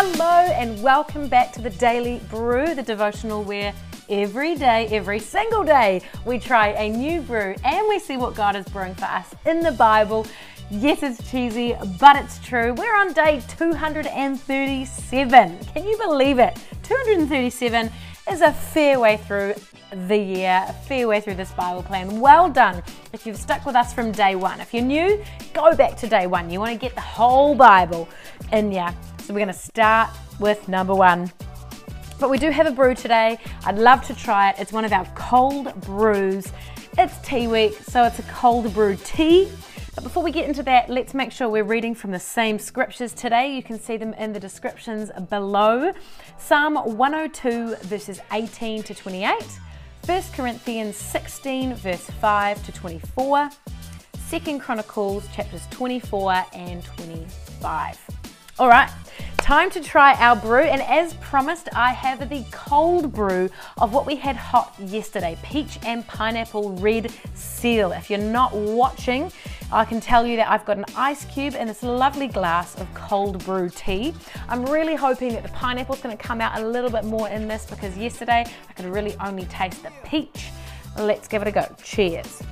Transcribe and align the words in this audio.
Hello, 0.00 0.46
and 0.52 0.80
welcome 0.80 1.26
back 1.26 1.52
to 1.54 1.60
the 1.60 1.70
Daily 1.70 2.20
Brew, 2.30 2.76
the 2.76 2.84
devotional 2.84 3.42
where 3.42 3.74
every 4.08 4.54
day, 4.54 4.86
every 4.92 5.18
single 5.18 5.64
day, 5.64 6.02
we 6.24 6.38
try 6.38 6.68
a 6.68 6.88
new 6.88 7.20
brew 7.20 7.56
and 7.64 7.88
we 7.88 7.98
see 7.98 8.16
what 8.16 8.36
God 8.36 8.54
is 8.54 8.64
brewing 8.66 8.94
for 8.94 9.06
us 9.06 9.34
in 9.44 9.58
the 9.58 9.72
Bible. 9.72 10.24
Yes, 10.70 11.02
it's 11.02 11.28
cheesy, 11.28 11.74
but 11.98 12.14
it's 12.14 12.38
true. 12.46 12.74
We're 12.74 12.96
on 12.96 13.12
day 13.12 13.42
237. 13.48 15.58
Can 15.64 15.84
you 15.84 15.98
believe 15.98 16.38
it? 16.38 16.56
237 16.84 17.90
is 18.30 18.40
a 18.40 18.52
fair 18.52 19.00
way 19.00 19.16
through 19.16 19.54
the 20.06 20.16
year, 20.16 20.64
a 20.68 20.72
fair 20.72 21.08
way 21.08 21.20
through 21.20 21.34
this 21.34 21.50
Bible 21.50 21.82
plan. 21.82 22.20
Well 22.20 22.48
done 22.48 22.84
if 23.12 23.26
you've 23.26 23.36
stuck 23.36 23.66
with 23.66 23.74
us 23.74 23.92
from 23.92 24.12
day 24.12 24.36
one. 24.36 24.60
If 24.60 24.72
you're 24.72 24.84
new, 24.84 25.20
go 25.54 25.74
back 25.74 25.96
to 25.96 26.06
day 26.06 26.28
one. 26.28 26.50
You 26.50 26.60
want 26.60 26.70
to 26.70 26.78
get 26.78 26.94
the 26.94 27.00
whole 27.00 27.56
Bible 27.56 28.08
in 28.52 28.70
ya. 28.70 28.92
So 29.28 29.34
we're 29.34 29.40
going 29.40 29.48
to 29.48 29.60
start 29.60 30.08
with 30.40 30.68
number 30.70 30.94
one. 30.94 31.30
But 32.18 32.30
we 32.30 32.38
do 32.38 32.48
have 32.48 32.66
a 32.66 32.70
brew 32.70 32.94
today. 32.94 33.38
I'd 33.66 33.76
love 33.76 34.02
to 34.06 34.14
try 34.14 34.48
it. 34.48 34.56
It's 34.58 34.72
one 34.72 34.86
of 34.86 34.92
our 34.94 35.04
cold 35.14 35.78
brews. 35.82 36.50
It's 36.96 37.18
tea 37.18 37.46
week, 37.46 37.74
so 37.74 38.04
it's 38.04 38.18
a 38.18 38.22
cold 38.22 38.72
brew 38.72 38.96
tea. 39.04 39.52
But 39.94 40.02
before 40.02 40.22
we 40.22 40.30
get 40.30 40.48
into 40.48 40.62
that, 40.62 40.88
let's 40.88 41.12
make 41.12 41.30
sure 41.30 41.46
we're 41.50 41.62
reading 41.62 41.94
from 41.94 42.10
the 42.10 42.18
same 42.18 42.58
scriptures 42.58 43.12
today. 43.12 43.54
You 43.54 43.62
can 43.62 43.78
see 43.78 43.98
them 43.98 44.14
in 44.14 44.32
the 44.32 44.40
descriptions 44.40 45.10
below. 45.28 45.92
Psalm 46.38 46.76
102, 46.76 47.76
verses 47.82 48.22
18 48.32 48.82
to 48.84 48.94
28. 48.94 49.30
1 50.06 50.22
Corinthians 50.32 50.96
16, 50.96 51.74
verse 51.74 52.08
5 52.22 52.64
to 52.64 52.72
24. 52.72 53.50
2 54.30 54.58
Chronicles 54.58 55.28
chapters 55.34 55.66
24 55.70 56.46
and 56.54 56.82
25. 56.82 58.08
All 58.60 58.68
right, 58.68 58.90
time 59.36 59.70
to 59.70 59.80
try 59.80 60.14
our 60.14 60.34
brew. 60.34 60.62
And 60.62 60.82
as 60.82 61.14
promised, 61.14 61.68
I 61.76 61.92
have 61.92 62.28
the 62.28 62.44
cold 62.50 63.12
brew 63.12 63.48
of 63.80 63.92
what 63.92 64.04
we 64.04 64.16
had 64.16 64.34
hot 64.34 64.74
yesterday 64.80 65.38
peach 65.44 65.78
and 65.86 66.04
pineapple 66.08 66.72
red 66.72 67.12
seal. 67.34 67.92
If 67.92 68.10
you're 68.10 68.18
not 68.18 68.52
watching, 68.52 69.30
I 69.70 69.84
can 69.84 70.00
tell 70.00 70.26
you 70.26 70.34
that 70.38 70.50
I've 70.50 70.64
got 70.64 70.76
an 70.76 70.86
ice 70.96 71.24
cube 71.26 71.54
and 71.56 71.70
this 71.70 71.84
lovely 71.84 72.26
glass 72.26 72.74
of 72.80 72.92
cold 72.94 73.44
brew 73.44 73.70
tea. 73.70 74.12
I'm 74.48 74.66
really 74.66 74.96
hoping 74.96 75.34
that 75.34 75.44
the 75.44 75.50
pineapple's 75.50 76.00
to 76.00 76.16
come 76.16 76.40
out 76.40 76.60
a 76.60 76.66
little 76.66 76.90
bit 76.90 77.04
more 77.04 77.28
in 77.28 77.46
this 77.46 77.64
because 77.64 77.96
yesterday 77.96 78.44
I 78.68 78.72
could 78.72 78.86
really 78.86 79.14
only 79.20 79.44
taste 79.44 79.84
the 79.84 79.92
peach. 80.04 80.48
Let's 80.98 81.28
give 81.28 81.42
it 81.42 81.48
a 81.48 81.52
go. 81.52 81.64
Cheers. 81.80 82.42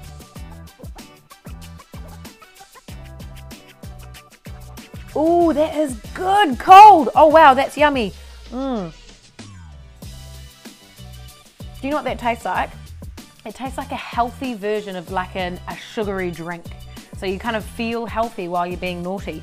Ooh, 5.16 5.52
that 5.54 5.74
is 5.76 5.94
good. 6.14 6.58
Cold. 6.58 7.08
Oh, 7.14 7.28
wow, 7.28 7.54
that's 7.54 7.76
yummy. 7.76 8.12
Mmm. 8.50 8.92
Do 11.80 11.82
you 11.82 11.90
know 11.90 11.96
what 11.96 12.04
that 12.04 12.18
tastes 12.18 12.44
like? 12.44 12.70
It 13.44 13.54
tastes 13.54 13.78
like 13.78 13.92
a 13.92 13.96
healthy 13.96 14.54
version 14.54 14.96
of 14.96 15.10
like 15.10 15.36
an, 15.36 15.60
a 15.68 15.76
sugary 15.76 16.30
drink. 16.30 16.64
So 17.16 17.26
you 17.26 17.38
kind 17.38 17.56
of 17.56 17.64
feel 17.64 18.04
healthy 18.04 18.48
while 18.48 18.66
you're 18.66 18.76
being 18.76 19.02
naughty. 19.02 19.42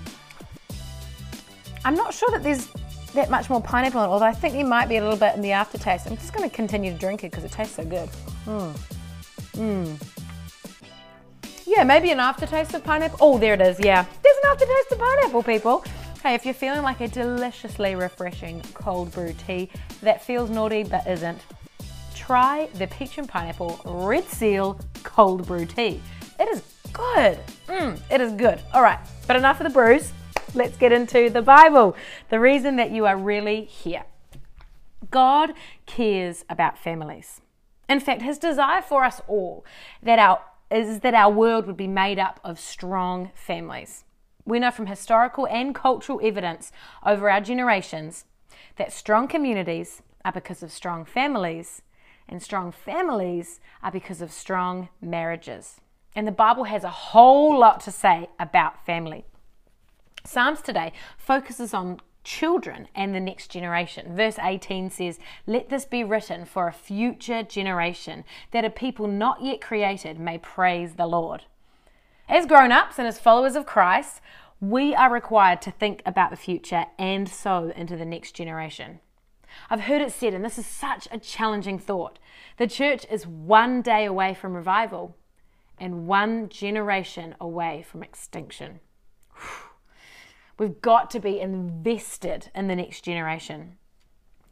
I'm 1.86 1.96
not 1.96 2.14
sure 2.14 2.30
that 2.32 2.44
there's 2.44 2.68
that 3.14 3.30
much 3.30 3.50
more 3.50 3.62
pineapple 3.62 4.02
in 4.02 4.10
it, 4.10 4.12
although 4.12 4.26
I 4.26 4.34
think 4.34 4.54
there 4.54 4.66
might 4.66 4.90
be 4.90 4.98
a 4.98 5.02
little 5.02 5.18
bit 5.18 5.36
in 5.36 5.42
the 5.42 5.52
aftertaste. 5.52 6.08
I'm 6.08 6.18
just 6.18 6.34
to 6.34 6.50
continue 6.50 6.92
to 6.92 6.98
drink 6.98 7.24
it 7.24 7.32
because 7.32 7.44
it 7.44 7.52
tastes 7.52 7.76
so 7.76 7.86
good. 7.86 8.10
Mmm. 8.46 8.78
Mmm. 9.54 10.04
Yeah, 11.66 11.84
maybe 11.84 12.12
an 12.12 12.20
aftertaste 12.20 12.74
of 12.74 12.84
pineapple. 12.84 13.18
Oh, 13.22 13.38
there 13.38 13.54
it 13.54 13.62
is. 13.62 13.80
Yeah, 13.80 14.06
aftertaste 14.46 14.92
of 14.92 15.00
pineapple, 15.00 15.44
people. 15.44 15.84
Hey, 16.22 16.36
if 16.36 16.46
you're 16.46 16.54
feeling 16.54 16.84
like 16.84 17.02
a 17.02 17.08
deliciously 17.08 17.96
refreshing 17.96 18.62
cold 18.74 19.12
brew 19.12 19.34
tea 19.46 19.70
that 20.02 20.24
feels 20.24 20.50
naughty 20.50 20.84
but 20.84 21.06
isn't, 21.08 21.40
try 22.16 22.70
the 22.76 22.88
peach 22.88 23.18
and 23.18 23.28
pineapple 23.28 23.80
red 23.86 24.24
seal 24.26 24.80
cold 25.04 25.46
brew 25.46 25.66
tea. 25.66 26.02
It 26.40 26.50
is 26.50 26.62
good. 26.94 27.40
Mm, 27.68 28.00
it 28.12 28.22
is 28.22 28.32
good. 28.34 28.62
All 28.74 28.82
right, 28.82 29.00
but 29.28 29.36
enough 29.36 29.60
of 29.60 29.66
the 29.66 29.74
brews. 29.74 30.12
Let's 30.56 30.78
get 30.78 30.92
into 30.92 31.30
the 31.30 31.42
Bible. 31.42 31.96
The 32.30 32.40
reason 32.40 32.76
that 32.78 32.92
you 32.92 33.06
are 33.06 33.18
really 33.18 33.66
here. 33.66 34.04
God 35.12 35.54
cares 35.86 36.46
about 36.50 36.78
families. 36.78 37.42
In 37.90 38.00
fact, 38.00 38.22
his 38.22 38.38
desire 38.38 38.82
for 38.82 39.04
us 39.04 39.22
all 39.28 39.66
that 40.02 40.20
our 40.20 40.42
is 40.72 41.02
that 41.02 41.14
our 41.14 41.32
world 41.32 41.68
would 41.68 41.78
be 41.78 41.88
made 41.88 42.18
up 42.18 42.40
of 42.44 42.60
strong 42.60 43.32
families. 43.36 44.06
We 44.46 44.60
know 44.60 44.72
from 44.72 44.88
historical 44.88 45.48
and 45.48 45.74
cultural 45.74 46.20
evidence 46.24 46.72
over 47.06 47.30
our 47.30 47.42
generations 47.42 48.26
that 48.76 48.92
strong 48.92 49.28
communities 49.28 50.02
are 50.26 50.32
because 50.32 50.64
of 50.64 50.72
strong 50.72 51.06
families, 51.06 51.82
and 52.28 52.42
strong 52.42 52.72
families 52.72 53.60
are 53.82 53.92
because 53.92 54.22
of 54.22 54.32
strong 54.32 54.90
marriages. 55.02 55.82
And 56.16 56.28
the 56.28 56.32
Bible 56.32 56.66
has 56.66 56.84
a 56.84 56.90
whole 56.90 57.58
lot 57.60 57.80
to 57.82 57.92
say 57.92 58.30
about 58.40 58.86
family. 58.86 59.26
Psalms 60.26 60.62
today 60.62 60.94
focuses 61.18 61.74
on 61.74 62.00
children 62.24 62.88
and 62.96 63.14
the 63.14 63.20
next 63.20 63.52
generation. 63.52 64.16
Verse 64.16 64.38
18 64.40 64.90
says, 64.90 65.20
Let 65.46 65.70
this 65.70 65.86
be 65.86 66.04
written 66.04 66.46
for 66.46 66.68
a 66.68 66.74
future 66.74 67.44
generation, 67.44 68.24
that 68.52 68.64
a 68.64 68.70
people 68.70 69.08
not 69.08 69.44
yet 69.44 69.60
created 69.60 70.20
may 70.20 70.38
praise 70.38 70.94
the 70.94 71.08
Lord. 71.08 71.44
As 72.30 72.46
grown 72.46 72.72
ups 72.72 72.98
and 72.98 73.08
as 73.08 73.20
followers 73.20 73.56
of 73.56 73.66
Christ, 73.66 74.22
we 74.62 74.96
are 74.96 75.12
required 75.12 75.62
to 75.64 75.72
think 75.72 76.02
about 76.06 76.30
the 76.30 76.38
future 76.38 76.86
and 76.98 77.28
sow 77.28 77.70
into 77.76 77.98
the 77.98 78.06
next 78.06 78.32
generation. 78.32 79.00
I've 79.70 79.82
heard 79.82 80.02
it 80.02 80.12
said, 80.12 80.34
and 80.34 80.44
this 80.44 80.58
is 80.58 80.66
such 80.66 81.08
a 81.12 81.20
challenging 81.20 81.78
thought 81.78 82.20
the 82.58 82.68
church 82.68 83.06
is 83.10 83.28
one 83.28 83.82
day 83.82 84.06
away 84.06 84.34
from 84.34 84.54
revival 84.54 85.18
and 85.78 86.08
one 86.08 86.50
generation 86.50 87.36
away 87.42 87.86
from 87.88 88.04
extinction. 88.04 88.80
We've 90.58 90.80
got 90.82 91.10
to 91.12 91.20
be 91.20 91.40
invested 91.40 92.50
in 92.56 92.68
the 92.68 92.76
next 92.76 93.02
generation. 93.02 93.78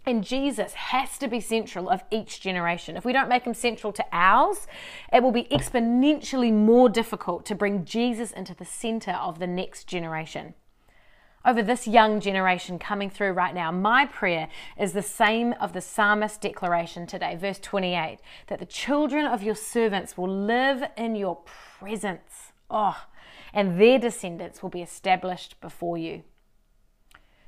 And 0.05 0.23
Jesus 0.23 0.73
has 0.73 1.17
to 1.19 1.27
be 1.27 1.39
central 1.39 1.87
of 1.87 2.03
each 2.09 2.41
generation. 2.41 2.97
If 2.97 3.05
we 3.05 3.13
don't 3.13 3.29
make 3.29 3.43
him 3.43 3.53
central 3.53 3.93
to 3.93 4.05
ours, 4.11 4.65
it 5.13 5.21
will 5.21 5.31
be 5.31 5.43
exponentially 5.45 6.51
more 6.51 6.89
difficult 6.89 7.45
to 7.45 7.55
bring 7.55 7.85
Jesus 7.85 8.31
into 8.31 8.55
the 8.55 8.65
center 8.65 9.11
of 9.11 9.37
the 9.37 9.47
next 9.47 9.85
generation. 9.85 10.55
Over 11.43 11.63
this 11.63 11.87
young 11.87 12.19
generation 12.19 12.77
coming 12.77 13.09
through 13.09 13.31
right 13.31 13.53
now, 13.53 13.71
my 13.71 14.05
prayer 14.05 14.47
is 14.77 14.93
the 14.93 15.01
same 15.01 15.53
of 15.53 15.73
the 15.73 15.81
psalmist 15.81 16.41
declaration 16.41 17.07
today, 17.07 17.35
verse 17.35 17.59
28, 17.59 18.19
that 18.47 18.59
the 18.59 18.65
children 18.65 19.25
of 19.25 19.41
your 19.41 19.55
servants 19.55 20.17
will 20.17 20.29
live 20.29 20.83
in 20.97 21.15
your 21.15 21.39
presence. 21.79 22.53
Oh, 22.69 23.05
and 23.53 23.79
their 23.79 23.97
descendants 23.97 24.61
will 24.61 24.69
be 24.69 24.83
established 24.83 25.59
before 25.61 25.97
you. 25.97 26.23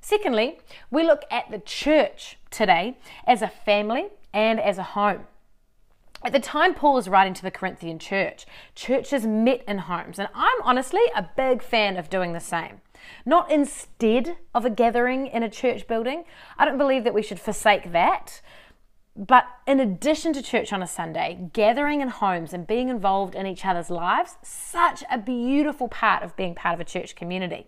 Secondly, 0.03 0.59
we 0.91 1.02
look 1.02 1.24
at 1.31 1.50
the 1.50 1.59
church 1.59 2.38
today 2.52 2.97
as 3.25 3.41
a 3.41 3.47
family 3.47 4.08
and 4.34 4.59
as 4.59 4.78
a 4.78 4.84
home. 4.84 5.28
At 6.25 6.34
the 6.34 6.41
time 6.41 6.74
Paul 6.74 6.97
is 6.97 7.08
writing 7.08 7.34
to 7.36 7.41
the 7.41 7.50
Corinthian 7.50 8.00
church, 8.00 8.46
churches 8.75 9.25
met 9.25 9.64
in 9.66 9.78
homes, 9.78 10.19
and 10.19 10.28
I'm 10.36 10.62
honestly 10.62 11.03
a 11.16 11.30
big 11.38 11.64
fan 11.64 11.96
of 11.96 12.09
doing 12.09 12.34
the 12.34 12.41
same. 12.41 12.81
Not 13.25 13.50
instead 13.50 14.36
of 14.53 14.66
a 14.66 14.69
gathering 14.69 15.28
in 15.28 15.41
a 15.41 15.50
church 15.50 15.88
building. 15.88 16.25
I 16.58 16.66
don't 16.66 16.78
believe 16.78 17.06
that 17.06 17.14
we 17.14 17.24
should 17.24 17.40
forsake 17.40 17.94
that. 17.94 18.41
But 19.16 19.46
in 19.66 19.80
addition 19.80 20.34
to 20.34 20.41
church 20.41 20.74
on 20.74 20.84
a 20.84 20.88
Sunday, 20.88 21.50
gathering 21.53 22.02
in 22.02 22.09
homes 22.09 22.52
and 22.52 22.68
being 22.68 22.90
involved 22.90 23.35
in 23.35 23.47
each 23.47 23.66
other's 23.66 23.90
lives, 23.90 24.35
such 24.44 25.06
a 25.09 25.18
beautiful 25.18 25.88
part 25.88 26.24
of 26.24 26.35
being 26.35 26.56
part 26.56 26.74
of 26.74 26.81
a 26.81 26.85
church 26.85 27.16
community. 27.16 27.68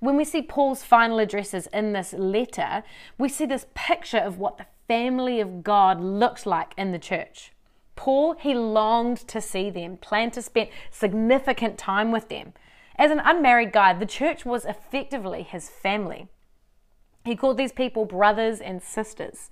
When 0.00 0.16
we 0.16 0.24
see 0.24 0.42
Paul's 0.42 0.82
final 0.82 1.18
addresses 1.18 1.66
in 1.68 1.92
this 1.92 2.12
letter, 2.12 2.82
we 3.18 3.28
see 3.28 3.46
this 3.46 3.66
picture 3.74 4.18
of 4.18 4.38
what 4.38 4.58
the 4.58 4.66
family 4.88 5.40
of 5.40 5.62
God 5.62 6.00
looks 6.00 6.46
like 6.46 6.74
in 6.76 6.92
the 6.92 6.98
church. 6.98 7.52
Paul, 7.96 8.34
he 8.34 8.54
longed 8.54 9.18
to 9.28 9.40
see 9.40 9.70
them, 9.70 9.96
planned 9.96 10.32
to 10.34 10.42
spend 10.42 10.68
significant 10.90 11.78
time 11.78 12.10
with 12.10 12.28
them. 12.28 12.52
As 12.96 13.10
an 13.10 13.20
unmarried 13.20 13.72
guy, 13.72 13.92
the 13.92 14.06
church 14.06 14.44
was 14.44 14.64
effectively 14.64 15.42
his 15.42 15.68
family. 15.68 16.28
He 17.24 17.36
called 17.36 17.56
these 17.56 17.72
people 17.72 18.04
brothers 18.04 18.60
and 18.60 18.82
sisters. 18.82 19.50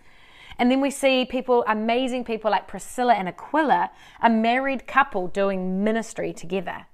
And 0.59 0.71
then 0.71 0.81
we 0.81 0.91
see 0.91 1.25
people, 1.25 1.65
amazing 1.67 2.25
people 2.25 2.51
like 2.51 2.69
Priscilla 2.69 3.15
and 3.15 3.29
Aquila, 3.29 3.91
a 4.21 4.29
married 4.31 4.87
couple 4.87 5.29
doing 5.29 5.83
ministry 5.83 6.33
together. 6.33 6.87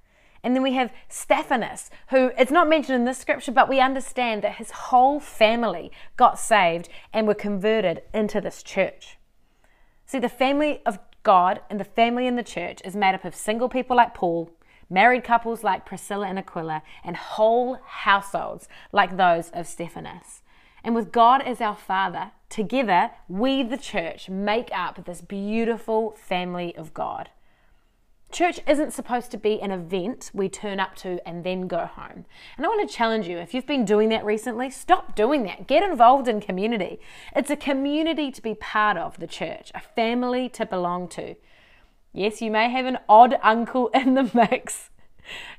And 0.48 0.56
then 0.56 0.62
we 0.62 0.72
have 0.72 0.94
Stephanus, 1.10 1.90
who 2.08 2.32
it's 2.38 2.50
not 2.50 2.70
mentioned 2.70 2.96
in 2.96 3.04
this 3.04 3.18
scripture, 3.18 3.52
but 3.52 3.68
we 3.68 3.80
understand 3.80 4.40
that 4.40 4.56
his 4.56 4.70
whole 4.70 5.20
family 5.20 5.92
got 6.16 6.38
saved 6.38 6.88
and 7.12 7.26
were 7.26 7.34
converted 7.34 8.00
into 8.14 8.40
this 8.40 8.62
church. 8.62 9.18
See, 10.06 10.18
the 10.18 10.30
family 10.30 10.80
of 10.86 11.00
God 11.22 11.60
and 11.68 11.78
the 11.78 11.84
family 11.84 12.26
in 12.26 12.36
the 12.36 12.42
church 12.42 12.80
is 12.82 12.96
made 12.96 13.14
up 13.14 13.26
of 13.26 13.34
single 13.34 13.68
people 13.68 13.94
like 13.98 14.14
Paul, 14.14 14.50
married 14.88 15.22
couples 15.22 15.62
like 15.62 15.84
Priscilla 15.84 16.26
and 16.26 16.38
Aquila, 16.38 16.80
and 17.04 17.18
whole 17.18 17.74
households 17.84 18.68
like 18.90 19.18
those 19.18 19.50
of 19.50 19.66
Stephanus. 19.66 20.40
And 20.82 20.94
with 20.94 21.12
God 21.12 21.42
as 21.42 21.60
our 21.60 21.76
Father, 21.76 22.30
together, 22.48 23.10
we, 23.28 23.62
the 23.62 23.76
church, 23.76 24.30
make 24.30 24.70
up 24.72 25.04
this 25.04 25.20
beautiful 25.20 26.12
family 26.12 26.74
of 26.74 26.94
God. 26.94 27.28
Church 28.30 28.60
isn't 28.66 28.92
supposed 28.92 29.30
to 29.30 29.38
be 29.38 29.60
an 29.60 29.70
event 29.70 30.30
we 30.34 30.50
turn 30.50 30.78
up 30.78 30.94
to 30.96 31.18
and 31.26 31.44
then 31.44 31.66
go 31.66 31.86
home. 31.86 32.26
And 32.56 32.66
I 32.66 32.68
want 32.68 32.88
to 32.88 32.94
challenge 32.94 33.26
you 33.26 33.38
if 33.38 33.54
you've 33.54 33.66
been 33.66 33.86
doing 33.86 34.10
that 34.10 34.24
recently, 34.24 34.68
stop 34.68 35.16
doing 35.16 35.44
that. 35.44 35.66
Get 35.66 35.82
involved 35.82 36.28
in 36.28 36.40
community. 36.40 37.00
It's 37.34 37.50
a 37.50 37.56
community 37.56 38.30
to 38.30 38.42
be 38.42 38.54
part 38.54 38.98
of, 38.98 39.18
the 39.18 39.26
church, 39.26 39.72
a 39.74 39.80
family 39.80 40.50
to 40.50 40.66
belong 40.66 41.08
to. 41.08 41.36
Yes, 42.12 42.42
you 42.42 42.50
may 42.50 42.68
have 42.68 42.84
an 42.84 42.98
odd 43.08 43.36
uncle 43.42 43.88
in 43.94 44.12
the 44.14 44.30
mix. 44.34 44.90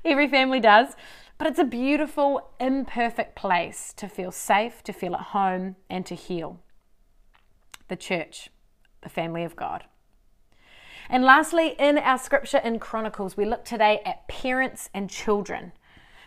Every 0.05 0.27
family 0.27 0.59
does. 0.59 0.95
But 1.39 1.47
it's 1.47 1.59
a 1.59 1.63
beautiful, 1.63 2.51
imperfect 2.59 3.35
place 3.35 3.93
to 3.93 4.09
feel 4.09 4.31
safe, 4.31 4.83
to 4.83 4.91
feel 4.91 5.15
at 5.15 5.27
home, 5.27 5.77
and 5.89 6.05
to 6.05 6.13
heal. 6.13 6.59
The 7.87 7.95
church, 7.95 8.49
the 9.01 9.09
family 9.09 9.45
of 9.45 9.55
God. 9.55 9.85
And 11.11 11.23
lastly, 11.23 11.75
in 11.79 11.97
our 11.97 12.19
scripture 12.19 12.59
in 12.59 12.77
Chronicles, 12.77 13.35
we 13.35 13.43
look 13.43 13.65
today 13.65 13.99
at 14.05 14.27
parents 14.27 14.91
and 14.93 15.09
children. 15.09 15.71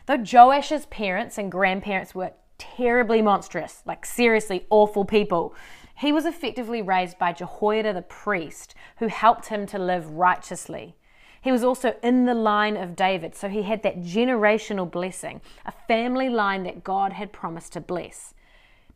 Though 0.07 0.17
Joash's 0.17 0.87
parents 0.87 1.39
and 1.39 1.53
grandparents 1.53 2.17
were 2.17 2.33
terribly 2.59 3.23
monstrous, 3.23 3.83
like 3.87 4.05
seriously 4.05 4.67
awful 4.71 5.05
people, 5.05 5.55
he 5.95 6.11
was 6.11 6.27
effectively 6.27 6.83
raised 6.83 7.17
by 7.17 7.33
Jehoiada 7.33 7.93
the 7.93 8.03
priest, 8.03 8.75
who 8.97 9.07
helped 9.07 9.47
him 9.47 9.67
to 9.67 9.79
live 9.79 10.11
righteously. 10.11 10.97
He 11.41 11.53
was 11.53 11.63
also 11.63 11.95
in 12.03 12.25
the 12.25 12.35
line 12.35 12.77
of 12.77 12.97
David, 12.97 13.37
so 13.37 13.49
he 13.49 13.63
had 13.63 13.85
that 13.85 14.01
generational 14.01 14.91
blessing, 14.91 15.41
a 15.65 15.73
family 15.87 16.29
line 16.29 16.65
that 16.65 16.83
God 16.83 17.13
had 17.13 17.33
promised 17.33 17.73
to 17.75 17.81
bless. 17.81 18.35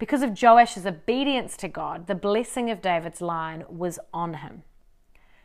Because 0.00 0.22
of 0.22 0.34
Joash's 0.34 0.84
obedience 0.84 1.56
to 1.58 1.68
God, 1.68 2.08
the 2.08 2.14
blessing 2.16 2.70
of 2.70 2.82
David's 2.82 3.20
line 3.20 3.64
was 3.68 4.00
on 4.12 4.34
him. 4.34 4.64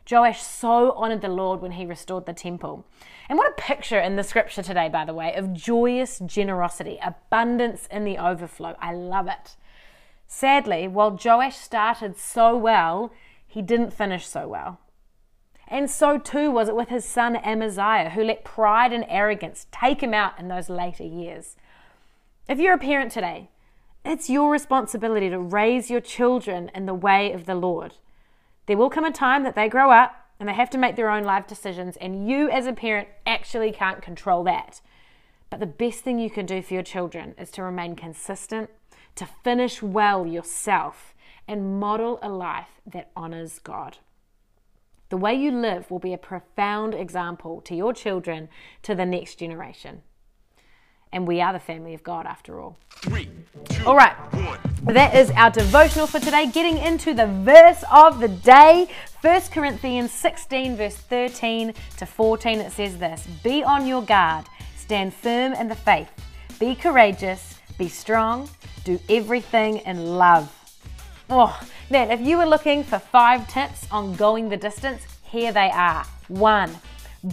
Joash 0.09 0.41
so 0.41 0.91
honored 0.93 1.21
the 1.21 1.29
Lord 1.29 1.61
when 1.61 1.71
he 1.73 1.85
restored 1.85 2.25
the 2.25 2.33
temple. 2.33 2.85
And 3.29 3.37
what 3.37 3.51
a 3.51 3.61
picture 3.61 3.99
in 3.99 4.15
the 4.15 4.23
scripture 4.23 4.63
today, 4.63 4.89
by 4.89 5.05
the 5.05 5.13
way, 5.13 5.33
of 5.35 5.53
joyous 5.53 6.19
generosity, 6.19 6.99
abundance 7.03 7.87
in 7.89 8.03
the 8.03 8.17
overflow. 8.17 8.75
I 8.79 8.93
love 8.93 9.27
it. 9.27 9.55
Sadly, 10.27 10.87
while 10.87 11.17
Joash 11.23 11.57
started 11.57 12.17
so 12.17 12.57
well, 12.57 13.11
he 13.47 13.61
didn't 13.61 13.93
finish 13.93 14.25
so 14.25 14.47
well. 14.47 14.79
And 15.67 15.89
so 15.89 16.17
too 16.17 16.51
was 16.51 16.67
it 16.67 16.75
with 16.75 16.89
his 16.89 17.05
son 17.05 17.37
Amaziah, 17.37 18.09
who 18.09 18.23
let 18.23 18.43
pride 18.43 18.91
and 18.91 19.05
arrogance 19.07 19.67
take 19.71 20.01
him 20.01 20.13
out 20.13 20.37
in 20.37 20.49
those 20.49 20.69
later 20.69 21.03
years. 21.03 21.55
If 22.49 22.59
you're 22.59 22.73
a 22.73 22.77
parent 22.77 23.11
today, 23.11 23.49
it's 24.03 24.29
your 24.29 24.51
responsibility 24.51 25.29
to 25.29 25.39
raise 25.39 25.89
your 25.89 26.01
children 26.01 26.71
in 26.73 26.87
the 26.87 26.93
way 26.93 27.31
of 27.31 27.45
the 27.45 27.55
Lord. 27.55 27.93
There 28.71 28.77
will 28.77 28.89
come 28.89 29.03
a 29.03 29.11
time 29.11 29.43
that 29.43 29.53
they 29.53 29.67
grow 29.67 29.91
up 29.91 30.15
and 30.39 30.47
they 30.47 30.53
have 30.53 30.69
to 30.69 30.77
make 30.77 30.95
their 30.95 31.09
own 31.09 31.25
life 31.25 31.45
decisions, 31.45 31.97
and 31.97 32.25
you 32.25 32.49
as 32.49 32.67
a 32.67 32.71
parent 32.71 33.09
actually 33.25 33.73
can't 33.73 34.01
control 34.01 34.45
that. 34.45 34.79
But 35.49 35.59
the 35.59 35.65
best 35.65 36.05
thing 36.05 36.19
you 36.19 36.29
can 36.29 36.45
do 36.45 36.61
for 36.61 36.75
your 36.75 36.81
children 36.81 37.35
is 37.37 37.51
to 37.51 37.63
remain 37.63 37.97
consistent, 37.97 38.69
to 39.15 39.27
finish 39.43 39.83
well 39.83 40.25
yourself, 40.25 41.13
and 41.49 41.81
model 41.81 42.17
a 42.21 42.29
life 42.29 42.79
that 42.85 43.11
honors 43.13 43.59
God. 43.59 43.97
The 45.09 45.17
way 45.17 45.33
you 45.33 45.51
live 45.51 45.91
will 45.91 45.99
be 45.99 46.13
a 46.13 46.17
profound 46.17 46.95
example 46.95 47.59
to 47.63 47.75
your 47.75 47.91
children, 47.91 48.47
to 48.83 48.95
the 48.95 49.05
next 49.05 49.35
generation. 49.35 50.01
And 51.13 51.27
we 51.27 51.41
are 51.41 51.51
the 51.51 51.59
family 51.59 51.93
of 51.93 52.03
God 52.03 52.25
after 52.25 52.59
all. 52.59 52.77
Three, 52.89 53.29
two, 53.69 53.85
all 53.85 53.95
right. 53.95 54.15
One. 54.33 54.59
That 54.83 55.15
is 55.15 55.29
our 55.31 55.51
devotional 55.51 56.07
for 56.07 56.19
today. 56.19 56.49
Getting 56.49 56.77
into 56.77 57.13
the 57.13 57.27
verse 57.27 57.83
of 57.91 58.19
the 58.19 58.29
day. 58.29 58.87
1 59.21 59.41
Corinthians 59.51 60.11
16, 60.11 60.75
verse 60.75 60.95
13 60.95 61.73
to 61.97 62.05
14. 62.05 62.59
It 62.59 62.71
says 62.71 62.97
this 62.97 63.27
Be 63.43 63.63
on 63.63 63.85
your 63.85 64.01
guard, 64.01 64.45
stand 64.77 65.13
firm 65.13 65.53
in 65.53 65.67
the 65.67 65.75
faith, 65.75 66.09
be 66.59 66.73
courageous, 66.73 67.59
be 67.77 67.87
strong, 67.87 68.49
do 68.83 68.99
everything 69.09 69.77
in 69.79 70.17
love. 70.17 70.51
Oh, 71.29 71.59
man, 71.89 72.09
if 72.09 72.19
you 72.19 72.37
were 72.37 72.45
looking 72.45 72.83
for 72.83 72.99
five 72.99 73.47
tips 73.47 73.85
on 73.91 74.15
going 74.15 74.49
the 74.49 74.57
distance, 74.57 75.03
here 75.23 75.51
they 75.51 75.69
are. 75.69 76.03
One, 76.27 76.75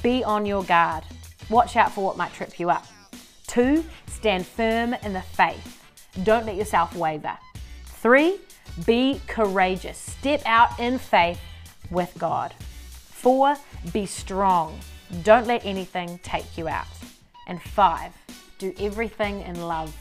be 0.02 0.22
on 0.22 0.44
your 0.44 0.64
guard. 0.64 1.04
Watch 1.48 1.76
out 1.76 1.92
for 1.92 2.04
what 2.04 2.16
might 2.16 2.32
trip 2.34 2.60
you 2.60 2.68
up. 2.70 2.86
Two, 3.48 3.84
stand 4.06 4.46
firm 4.46 4.94
in 5.02 5.14
the 5.14 5.22
faith. 5.22 5.82
Don't 6.22 6.46
let 6.46 6.54
yourself 6.54 6.94
waver. 6.94 7.36
Three, 7.86 8.38
be 8.86 9.20
courageous. 9.26 9.98
Step 9.98 10.42
out 10.46 10.78
in 10.78 10.98
faith 10.98 11.40
with 11.90 12.14
God. 12.18 12.54
Four, 12.58 13.56
be 13.92 14.06
strong. 14.06 14.78
Don't 15.22 15.46
let 15.46 15.64
anything 15.64 16.20
take 16.22 16.56
you 16.56 16.68
out. 16.68 16.86
And 17.46 17.60
five, 17.60 18.12
do 18.58 18.72
everything 18.78 19.40
in 19.42 19.60
love. 19.62 19.96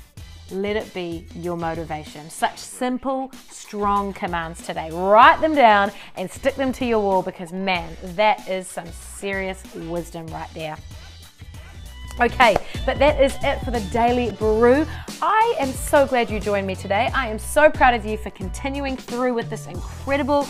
Let 0.51 0.75
it 0.75 0.93
be 0.93 1.25
your 1.35 1.57
motivation. 1.57 2.29
Such 2.29 2.57
simple, 2.57 3.31
strong 3.49 4.13
commands 4.13 4.65
today. 4.65 4.89
Write 4.91 5.41
them 5.41 5.55
down 5.55 5.91
and 6.15 6.29
stick 6.29 6.55
them 6.55 6.71
to 6.73 6.85
your 6.85 6.99
wall 6.99 7.21
because, 7.21 7.51
man, 7.51 7.97
that 8.15 8.47
is 8.47 8.67
some 8.67 8.87
serious 8.87 9.63
wisdom 9.75 10.27
right 10.27 10.49
there. 10.53 10.77
Okay, 12.19 12.57
but 12.83 12.97
that 12.97 13.21
is 13.21 13.37
it 13.43 13.63
for 13.63 13.69
the 13.69 13.79
Daily 13.91 14.31
Brew. 14.31 14.87
I 15.21 15.55
am 15.59 15.71
so 15.71 16.07
glad 16.07 16.31
you 16.31 16.39
joined 16.39 16.65
me 16.65 16.73
today. 16.73 17.11
I 17.13 17.27
am 17.27 17.37
so 17.37 17.69
proud 17.69 17.93
of 17.93 18.07
you 18.07 18.17
for 18.17 18.31
continuing 18.31 18.97
through 18.97 19.35
with 19.35 19.51
this 19.51 19.67
incredible 19.67 20.47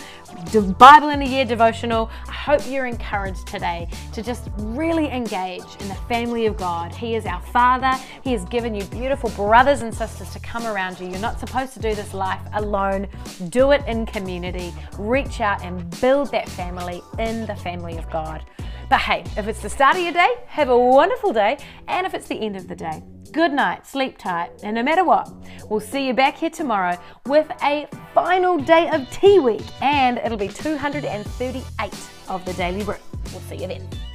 Bible 0.78 1.10
in 1.10 1.20
a 1.20 1.26
Year 1.26 1.44
devotional. 1.44 2.10
I 2.26 2.32
hope 2.32 2.62
you're 2.66 2.86
encouraged 2.86 3.46
today 3.46 3.86
to 4.14 4.22
just 4.22 4.48
really 4.56 5.10
engage 5.10 5.64
in 5.80 5.88
the 5.88 5.94
family 6.08 6.46
of 6.46 6.56
God. 6.56 6.94
He 6.94 7.14
is 7.14 7.26
our 7.26 7.42
Father. 7.42 7.92
He 8.22 8.32
has 8.32 8.46
given 8.46 8.74
you 8.74 8.84
beautiful 8.84 9.28
brothers 9.30 9.82
and 9.82 9.94
sisters 9.94 10.30
to 10.30 10.40
come 10.40 10.66
around 10.66 10.98
you. 10.98 11.08
You're 11.08 11.18
not 11.18 11.38
supposed 11.38 11.74
to 11.74 11.80
do 11.80 11.94
this 11.94 12.14
life 12.14 12.40
alone. 12.54 13.08
Do 13.50 13.72
it 13.72 13.84
in 13.86 14.06
community. 14.06 14.72
Reach 14.98 15.42
out 15.42 15.62
and 15.62 16.00
build 16.00 16.30
that 16.30 16.48
family 16.48 17.02
in 17.18 17.44
the 17.44 17.56
family 17.56 17.98
of 17.98 18.10
God. 18.10 18.42
But 18.88 19.00
hey, 19.00 19.22
if 19.36 19.48
it's 19.48 19.60
the 19.60 19.68
start 19.68 19.96
of 19.96 20.02
your 20.02 20.14
day, 20.14 20.34
have 20.46 20.70
a 20.70 20.78
wonderful 20.78 21.32
day. 21.32 21.58
And 21.88 22.06
if 22.06 22.14
it's 22.14 22.26
the 22.26 22.36
end 22.36 22.56
of 22.56 22.68
the 22.68 22.74
day, 22.74 23.02
good 23.32 23.52
night, 23.52 23.86
sleep 23.86 24.16
tight. 24.16 24.50
And 24.62 24.76
no 24.76 24.82
matter 24.82 25.04
what, 25.04 25.30
we'll 25.68 25.80
see 25.80 26.06
you 26.06 26.14
back 26.14 26.38
here 26.38 26.48
tomorrow 26.48 26.98
with 27.26 27.50
a 27.62 27.86
final 28.14 28.56
day 28.56 28.88
of 28.88 29.08
tea 29.10 29.40
week. 29.40 29.64
And 29.82 30.16
it'll 30.18 30.38
be 30.38 30.48
238 30.48 31.94
of 32.28 32.44
the 32.46 32.52
Daily 32.54 32.82
Brew. 32.82 32.96
We'll 33.32 33.40
see 33.42 33.56
you 33.56 33.66
then. 33.66 34.07